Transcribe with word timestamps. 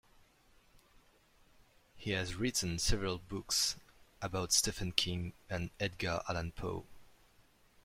He 1.95 2.09
has 2.13 2.33
written 2.33 2.79
several 2.79 3.19
books 3.19 3.75
about 4.19 4.51
Stephen 4.51 4.93
King 4.93 5.33
and 5.47 5.69
Edgar 5.79 6.23
Allan 6.27 6.53
Poe. 6.53 6.87